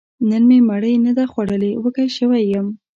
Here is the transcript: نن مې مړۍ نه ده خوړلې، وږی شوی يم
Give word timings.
نن 0.29 0.43
مې 0.49 0.57
مړۍ 0.69 0.95
نه 1.05 1.11
ده 1.17 1.23
خوړلې، 1.31 1.71
وږی 1.83 2.07
شوی 2.17 2.41
يم 2.53 2.67